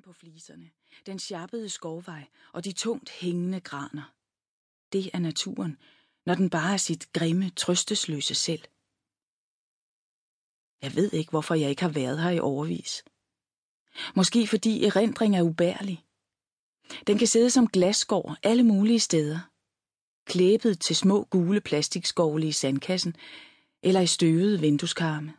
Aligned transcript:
Solen 0.00 0.12
på 0.14 0.18
fliserne, 0.18 0.70
den 1.06 1.18
sjappede 1.18 1.68
skovvej 1.68 2.26
og 2.52 2.64
de 2.64 2.72
tungt 2.72 3.10
hængende 3.10 3.60
graner. 3.60 4.14
Det 4.92 5.10
er 5.14 5.18
naturen, 5.18 5.78
når 6.26 6.34
den 6.34 6.50
bare 6.50 6.72
er 6.72 6.76
sit 6.76 7.12
grimme, 7.12 7.50
trøstesløse 7.50 8.34
selv. 8.34 8.64
Jeg 10.82 10.94
ved 10.94 11.12
ikke, 11.12 11.30
hvorfor 11.30 11.54
jeg 11.54 11.70
ikke 11.70 11.82
har 11.82 11.92
været 11.92 12.22
her 12.22 12.30
i 12.30 12.38
overvis. 12.38 13.04
Måske 14.16 14.46
fordi 14.46 14.84
erindring 14.84 15.36
er 15.36 15.42
ubærlig. 15.42 16.04
Den 17.06 17.18
kan 17.18 17.26
sidde 17.26 17.50
som 17.50 17.68
glasskår 17.68 18.36
alle 18.42 18.62
mulige 18.62 19.00
steder. 19.00 19.38
Klæbet 20.24 20.80
til 20.80 20.96
små 20.96 21.24
gule 21.24 21.60
plastikskovle 21.60 22.48
i 22.48 22.52
sandkassen 22.52 23.16
eller 23.82 24.00
i 24.00 24.06
støvede 24.06 24.60
vindueskarme. 24.60 25.32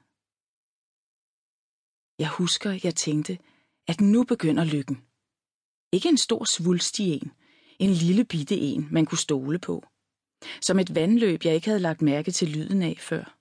Jeg 2.19 2.29
husker, 2.29 2.79
jeg 2.83 2.95
tænkte, 2.95 3.37
at 3.87 4.01
nu 4.01 4.23
begynder 4.23 4.63
lykken. 4.63 5.01
Ikke 5.91 6.09
en 6.09 6.17
stor 6.17 6.45
svulstig 6.45 7.13
en, 7.13 7.31
en 7.79 7.89
lille 7.89 8.25
bitte 8.25 8.57
en, 8.57 8.87
man 8.91 9.05
kunne 9.05 9.17
stole 9.17 9.59
på. 9.59 9.85
Som 10.61 10.79
et 10.79 10.95
vandløb, 10.95 11.45
jeg 11.45 11.55
ikke 11.55 11.67
havde 11.67 11.79
lagt 11.79 12.01
mærke 12.01 12.31
til 12.31 12.49
lyden 12.49 12.81
af 12.81 12.97
før. 12.99 13.37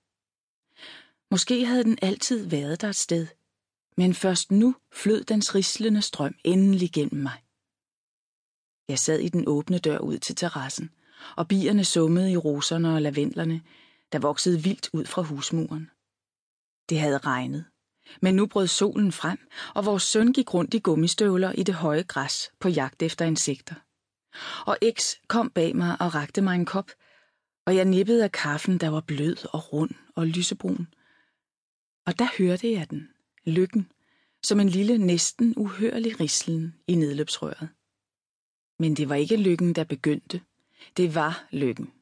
Måske 1.31 1.67
havde 1.67 1.85
den 1.85 1.99
altid 2.03 2.47
været 2.47 2.81
der 2.81 2.89
et 2.89 2.97
sted, 2.97 3.27
men 3.97 4.15
først 4.15 4.51
nu 4.51 4.77
flød 4.93 5.25
dens 5.25 5.55
rislende 5.55 6.03
strøm 6.03 6.35
endelig 6.45 6.93
gennem 6.93 7.23
mig. 7.23 7.43
Jeg 8.89 8.99
sad 8.99 9.19
i 9.19 9.29
den 9.29 9.45
åbne 9.47 9.79
dør 9.79 9.99
ud 9.99 10.19
til 10.19 10.37
terrassen, 10.37 10.91
og 11.37 11.49
bierne 11.49 11.85
summede 11.85 12.33
i 12.33 12.37
roserne 12.37 12.95
og 12.95 13.03
lavendlerne, 13.03 13.63
der 14.13 14.19
voksede 14.19 14.63
vildt 14.63 14.91
ud 14.93 15.05
fra 15.05 15.23
husmuren. 15.23 15.91
Det 16.89 17.01
havde 17.01 17.19
regnet, 17.19 17.65
men 18.23 18.35
nu 18.35 18.47
brød 18.47 18.67
solen 18.67 19.13
frem, 19.13 19.39
og 19.75 19.87
vores 19.87 20.03
søn 20.03 20.33
gik 20.33 20.55
rundt 20.55 20.75
i 20.75 20.79
gummistøvler 20.79 21.53
i 21.53 21.63
det 21.63 21.75
høje 21.75 22.03
græs 22.03 22.51
på 22.61 22.69
jagt 22.69 23.03
efter 23.03 23.25
insekter. 23.25 23.75
Og 24.67 24.79
X 24.99 25.15
kom 25.29 25.51
bag 25.51 25.77
mig 25.77 25.97
og 26.01 26.15
rakte 26.15 26.43
mig 26.43 26.55
en 26.55 26.65
kop, 26.65 26.91
og 27.67 27.77
jeg 27.77 27.85
nippede 27.85 28.25
af 28.25 28.33
kaffen, 28.33 28.79
der 28.79 28.89
var 28.89 29.01
blød 29.01 29.37
og 29.53 29.73
rund 29.73 29.91
og 30.15 30.27
lysebrun. 30.27 30.87
Og 32.07 32.19
der 32.19 32.29
hørte 32.39 32.73
jeg 32.73 32.91
den, 32.91 33.09
lykken, 33.47 33.93
som 34.43 34.61
en 34.61 34.69
lille, 34.69 34.99
næsten 34.99 35.55
uhørlig 35.57 36.21
rislen 36.21 36.75
i 36.87 36.95
nedløbsrøret. 36.95 37.69
Men 38.79 38.97
det 38.97 39.09
var 39.09 39.15
ikke 39.15 39.37
lykken, 39.37 39.75
der 39.75 39.85
begyndte. 39.85 40.41
Det 40.97 41.15
var 41.15 41.45
lykken. 41.51 41.93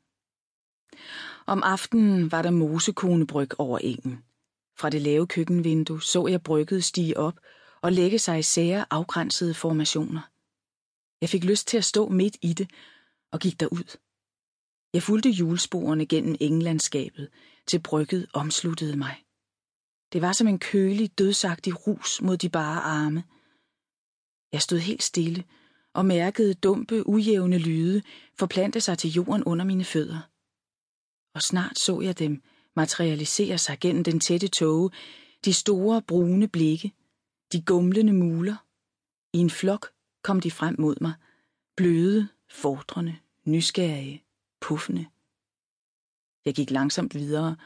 Om 1.46 1.62
aftenen 1.62 2.32
var 2.32 2.42
der 2.42 2.50
mosekonebryg 2.50 3.60
over 3.60 3.78
engen. 3.78 4.24
Fra 4.78 4.90
det 4.90 5.02
lave 5.02 5.26
køkkenvindue 5.26 6.02
så 6.02 6.26
jeg 6.26 6.42
brygget 6.42 6.84
stige 6.84 7.16
op 7.16 7.40
og 7.82 7.92
lægge 7.92 8.18
sig 8.18 8.38
i 8.38 8.42
sære 8.42 8.84
afgrænsede 8.90 9.54
formationer. 9.54 10.30
Jeg 11.20 11.28
fik 11.28 11.44
lyst 11.44 11.68
til 11.68 11.76
at 11.76 11.84
stå 11.84 12.08
midt 12.08 12.36
i 12.42 12.52
det 12.52 12.70
og 13.32 13.40
gik 13.40 13.60
derud. 13.60 13.96
Jeg 14.94 15.02
fulgte 15.02 15.30
hjulsporene 15.30 16.06
gennem 16.06 16.36
englandskabet, 16.40 17.28
til 17.66 17.82
brygget 17.82 18.26
omsluttede 18.32 18.96
mig. 18.96 19.24
Det 20.12 20.22
var 20.22 20.32
som 20.32 20.48
en 20.48 20.58
kølig, 20.58 21.18
dødsagtig 21.18 21.86
rus 21.86 22.22
mod 22.22 22.36
de 22.36 22.48
bare 22.48 22.80
arme. 22.80 23.24
Jeg 24.52 24.62
stod 24.62 24.78
helt 24.78 25.02
stille 25.02 25.44
og 25.94 26.06
mærkede 26.06 26.54
dumpe, 26.54 27.08
ujævne 27.08 27.58
lyde 27.58 28.02
forplante 28.38 28.80
sig 28.80 28.98
til 28.98 29.10
jorden 29.10 29.44
under 29.44 29.64
mine 29.64 29.84
fødder. 29.84 30.20
Og 31.34 31.42
snart 31.42 31.78
så 31.78 32.00
jeg 32.00 32.18
dem 32.18 32.42
materialiserer 32.82 33.56
sig 33.56 33.78
gennem 33.80 34.04
den 34.04 34.20
tætte 34.20 34.48
tåge, 34.48 34.90
de 35.44 35.52
store, 35.52 36.02
brune 36.02 36.48
blikke, 36.48 36.92
de 37.52 37.62
gumlende 37.62 38.12
muler. 38.12 38.56
I 39.32 39.38
en 39.38 39.50
flok 39.50 39.90
kom 40.22 40.40
de 40.40 40.50
frem 40.50 40.76
mod 40.78 40.96
mig, 41.00 41.14
bløde, 41.76 42.28
fordrende, 42.48 43.16
nysgerrige, 43.44 44.24
puffende. 44.60 45.06
Jeg 46.44 46.54
gik 46.54 46.70
langsomt 46.70 47.14
videre, 47.14 47.56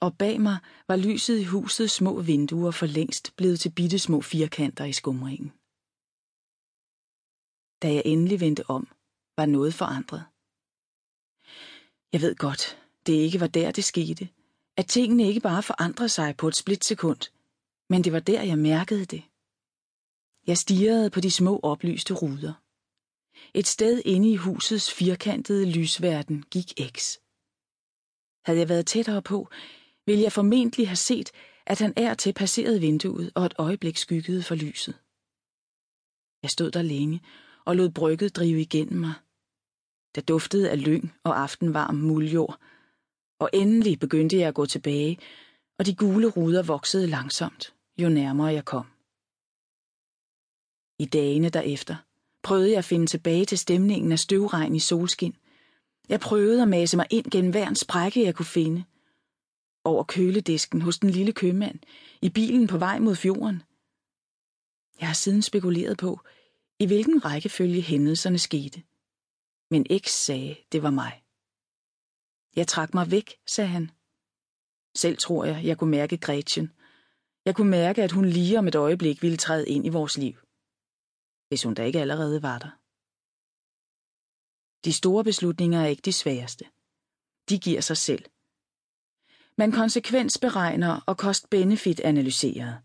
og 0.00 0.18
bag 0.18 0.40
mig 0.40 0.58
var 0.88 0.96
lyset 0.96 1.38
i 1.38 1.44
husets 1.44 1.94
små 1.94 2.20
vinduer 2.20 2.70
for 2.70 2.86
længst 2.86 3.36
blevet 3.36 3.60
til 3.60 3.72
bitte 3.76 3.98
små 3.98 4.20
firkanter 4.20 4.84
i 4.84 4.92
skumringen. 4.92 5.52
Da 7.82 7.94
jeg 7.94 8.02
endelig 8.04 8.40
vendte 8.40 8.70
om, 8.70 8.88
var 9.36 9.46
noget 9.46 9.74
forandret. 9.74 10.24
Jeg 12.12 12.20
ved 12.20 12.34
godt, 12.36 12.78
det 13.06 13.12
ikke 13.12 13.40
var 13.40 13.46
der, 13.46 13.70
det 13.70 13.84
skete, 13.84 14.28
at 14.80 14.86
tingene 14.86 15.28
ikke 15.28 15.40
bare 15.40 15.62
forandrede 15.62 16.08
sig 16.08 16.36
på 16.36 16.48
et 16.48 16.56
splitsekund, 16.56 17.22
men 17.90 18.04
det 18.04 18.12
var 18.12 18.20
der, 18.20 18.42
jeg 18.42 18.58
mærkede 18.58 19.04
det. 19.04 19.22
Jeg 20.46 20.58
stirrede 20.58 21.10
på 21.10 21.20
de 21.20 21.30
små 21.30 21.60
oplyste 21.62 22.14
ruder. 22.14 22.54
Et 23.54 23.66
sted 23.66 24.02
inde 24.04 24.30
i 24.30 24.36
husets 24.36 24.92
firkantede 24.92 25.70
lysverden 25.70 26.44
gik 26.50 26.68
X. 26.96 27.16
Havde 28.46 28.58
jeg 28.58 28.68
været 28.68 28.86
tættere 28.86 29.22
på, 29.22 29.48
ville 30.06 30.22
jeg 30.22 30.32
formentlig 30.32 30.88
have 30.88 30.96
set, 30.96 31.30
at 31.66 31.78
han 31.78 31.92
er 31.96 32.14
til 32.14 32.32
passerede 32.32 32.80
vinduet 32.80 33.32
og 33.34 33.46
et 33.46 33.54
øjeblik 33.58 33.96
skyggede 33.96 34.42
for 34.42 34.54
lyset. 34.54 34.94
Jeg 36.42 36.50
stod 36.50 36.70
der 36.70 36.82
længe 36.82 37.22
og 37.64 37.76
lod 37.76 37.90
brygget 37.90 38.36
drive 38.36 38.60
igennem 38.60 39.00
mig. 39.00 39.14
Der 40.14 40.20
duftede 40.20 40.70
af 40.70 40.84
lyng 40.84 41.12
og 41.24 41.40
aftenvarm 41.40 41.94
muljord, 41.94 42.60
og 43.40 43.50
endelig 43.52 43.98
begyndte 43.98 44.36
jeg 44.36 44.48
at 44.48 44.54
gå 44.54 44.66
tilbage, 44.66 45.18
og 45.78 45.86
de 45.86 45.94
gule 45.94 46.26
ruder 46.26 46.62
voksede 46.62 47.06
langsomt, 47.06 47.74
jo 47.98 48.08
nærmere 48.08 48.46
jeg 48.46 48.64
kom. 48.64 48.86
I 50.98 51.06
dagene 51.06 51.48
derefter 51.48 51.96
prøvede 52.42 52.70
jeg 52.70 52.78
at 52.78 52.84
finde 52.84 53.06
tilbage 53.06 53.44
til 53.44 53.58
stemningen 53.58 54.12
af 54.12 54.18
støvregn 54.18 54.74
i 54.74 54.80
solskin. 54.80 55.36
Jeg 56.08 56.20
prøvede 56.20 56.62
at 56.62 56.68
mase 56.68 56.96
mig 56.96 57.06
ind 57.10 57.30
gennem 57.30 57.50
hver 57.50 57.68
en 57.68 57.76
sprække, 57.76 58.24
jeg 58.24 58.34
kunne 58.34 58.46
finde. 58.46 58.84
Over 59.84 60.04
køledisken 60.04 60.82
hos 60.82 60.98
den 60.98 61.10
lille 61.10 61.32
købmand, 61.32 61.78
i 62.22 62.28
bilen 62.28 62.66
på 62.66 62.78
vej 62.78 62.98
mod 62.98 63.16
fjorden. 63.16 63.62
Jeg 65.00 65.08
har 65.08 65.14
siden 65.14 65.42
spekuleret 65.42 65.98
på, 65.98 66.20
i 66.78 66.86
hvilken 66.86 67.24
rækkefølge 67.24 67.82
hændelserne 67.82 68.38
skete. 68.38 68.82
Men 69.70 69.86
X 70.04 70.08
sagde, 70.10 70.56
det 70.72 70.82
var 70.82 70.90
mig. 70.90 71.22
Jeg 72.56 72.68
trak 72.68 72.94
mig 72.94 73.10
væk, 73.10 73.34
sagde 73.46 73.70
han. 73.70 73.90
Selv 74.96 75.16
tror 75.18 75.44
jeg, 75.44 75.64
jeg 75.64 75.78
kunne 75.78 75.90
mærke 75.90 76.16
Gretchen. 76.16 76.72
Jeg 77.44 77.54
kunne 77.56 77.70
mærke, 77.70 78.02
at 78.02 78.12
hun 78.12 78.24
lige 78.24 78.58
om 78.58 78.68
et 78.68 78.74
øjeblik 78.74 79.22
ville 79.22 79.36
træde 79.36 79.68
ind 79.68 79.86
i 79.86 79.88
vores 79.88 80.18
liv. 80.18 80.34
Hvis 81.48 81.62
hun 81.62 81.74
da 81.74 81.84
ikke 81.84 82.00
allerede 82.00 82.42
var 82.42 82.58
der. 82.58 82.70
De 84.84 84.92
store 84.92 85.24
beslutninger 85.24 85.80
er 85.80 85.86
ikke 85.86 86.02
de 86.02 86.12
sværeste. 86.12 86.64
De 87.48 87.58
giver 87.58 87.80
sig 87.80 87.96
selv. 87.96 88.24
Man 89.58 89.72
konsekvensberegner 89.72 91.00
og 91.06 91.16
kost-benefit 91.16 92.00
analyserer. 92.00 92.76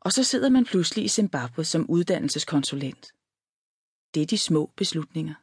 Og 0.00 0.12
så 0.12 0.24
sidder 0.24 0.48
man 0.48 0.64
pludselig 0.64 1.04
i 1.04 1.08
Zimbabwe 1.08 1.64
som 1.64 1.90
uddannelseskonsulent. 1.90 3.12
Det 4.14 4.22
er 4.22 4.26
de 4.26 4.38
små 4.38 4.72
beslutninger. 4.76 5.34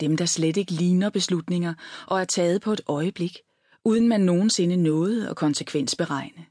Dem, 0.00 0.16
der 0.16 0.26
slet 0.26 0.56
ikke 0.56 0.72
ligner 0.72 1.10
beslutninger 1.10 1.74
og 2.06 2.20
er 2.20 2.24
taget 2.24 2.62
på 2.62 2.72
et 2.72 2.80
øjeblik, 2.86 3.38
uden 3.84 4.08
man 4.08 4.20
nogensinde 4.20 4.76
nåede 4.76 5.30
at 5.30 5.36
konsekvensberegne. 5.36 6.46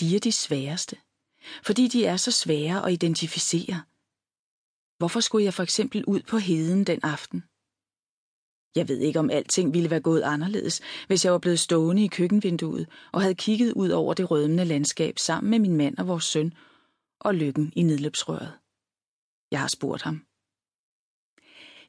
De 0.00 0.16
er 0.16 0.20
de 0.20 0.32
sværeste, 0.32 0.96
fordi 1.62 1.88
de 1.88 2.04
er 2.04 2.16
så 2.16 2.30
svære 2.30 2.86
at 2.86 2.92
identificere. 2.92 3.82
Hvorfor 4.98 5.20
skulle 5.20 5.44
jeg 5.44 5.54
for 5.54 5.62
eksempel 5.62 6.04
ud 6.04 6.20
på 6.20 6.38
heden 6.38 6.84
den 6.84 7.00
aften? 7.02 7.44
Jeg 8.76 8.88
ved 8.88 8.98
ikke, 8.98 9.18
om 9.18 9.30
alting 9.30 9.74
ville 9.74 9.90
være 9.90 10.00
gået 10.00 10.22
anderledes, 10.22 10.80
hvis 11.06 11.24
jeg 11.24 11.32
var 11.32 11.38
blevet 11.38 11.60
stående 11.60 12.04
i 12.04 12.08
køkkenvinduet 12.08 12.88
og 13.12 13.20
havde 13.22 13.34
kigget 13.34 13.72
ud 13.72 13.90
over 13.90 14.14
det 14.14 14.30
rødmende 14.30 14.64
landskab 14.64 15.18
sammen 15.18 15.50
med 15.50 15.58
min 15.58 15.76
mand 15.76 15.98
og 15.98 16.08
vores 16.08 16.24
søn 16.24 16.52
og 17.20 17.34
lykken 17.34 17.72
i 17.76 17.82
nedløbsrøret. 17.82 18.52
Jeg 19.50 19.60
har 19.60 19.68
spurgt 19.68 20.02
ham. 20.02 20.29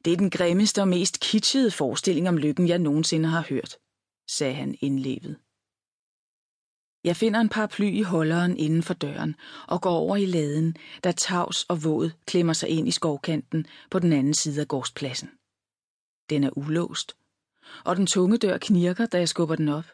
Det 0.04 0.12
er 0.12 0.16
den 0.16 0.30
grimmeste 0.30 0.80
og 0.80 0.88
mest 0.88 1.20
kitschede 1.20 1.70
forestilling 1.70 2.28
om 2.28 2.36
lykken, 2.36 2.68
jeg 2.68 2.78
nogensinde 2.78 3.28
har 3.28 3.46
hørt, 3.48 3.76
sagde 4.30 4.54
han 4.54 4.76
indlevet. 4.80 5.36
Jeg 7.04 7.16
finder 7.16 7.40
en 7.40 7.48
paraply 7.48 7.90
i 7.92 8.02
holderen 8.02 8.56
inden 8.56 8.82
for 8.82 8.94
døren 8.94 9.36
og 9.68 9.82
går 9.82 9.90
over 9.90 10.16
i 10.16 10.26
laden, 10.26 10.76
da 11.04 11.12
tavs 11.12 11.64
og 11.64 11.84
våd 11.84 12.10
klemmer 12.26 12.52
sig 12.52 12.68
ind 12.68 12.88
i 12.88 12.90
skovkanten 12.90 13.66
på 13.90 13.98
den 13.98 14.12
anden 14.12 14.34
side 14.34 14.60
af 14.60 14.68
gårdspladsen. 14.68 15.30
Den 16.30 16.44
er 16.44 16.58
ulåst, 16.58 17.16
og 17.84 17.96
den 17.96 18.06
tunge 18.06 18.36
dør 18.36 18.58
knirker, 18.58 19.06
da 19.06 19.18
jeg 19.18 19.28
skubber 19.28 19.56
den 19.56 19.68
op. 19.68 19.84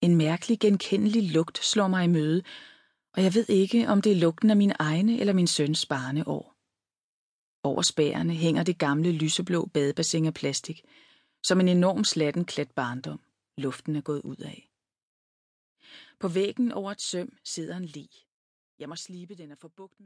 En 0.00 0.16
mærkelig, 0.16 0.60
genkendelig 0.60 1.32
lugt 1.32 1.64
slår 1.64 1.88
mig 1.88 2.04
i 2.04 2.08
møde, 2.08 2.42
og 3.16 3.22
jeg 3.22 3.34
ved 3.34 3.46
ikke, 3.48 3.88
om 3.88 4.02
det 4.02 4.12
er 4.12 4.16
lugten 4.16 4.50
af 4.50 4.56
min 4.56 4.72
egne 4.78 5.20
eller 5.20 5.32
min 5.32 5.46
søns 5.46 5.86
barneår. 5.86 6.53
Over 7.64 7.82
spærene 7.82 8.34
hænger 8.34 8.62
det 8.62 8.78
gamle 8.78 9.12
lyseblå 9.12 9.66
badebassin 9.66 10.26
af 10.26 10.34
plastik, 10.34 10.84
som 11.42 11.60
en 11.60 11.68
enorm 11.68 12.04
slatten 12.04 12.44
klædt 12.44 12.74
barndom. 12.74 13.20
Luften 13.58 13.96
er 13.96 14.00
gået 14.00 14.22
ud 14.22 14.36
af. 14.36 14.70
På 16.20 16.28
væggen 16.28 16.72
over 16.72 16.90
et 16.90 17.00
søm 17.00 17.36
sidder 17.44 17.76
en 17.76 17.84
lig. 17.84 18.08
Jeg 18.78 18.88
må 18.88 18.96
slibe 18.96 19.34
den 19.34 19.50
af 19.50 19.58
forbugt 19.58 20.00
med 20.00 20.02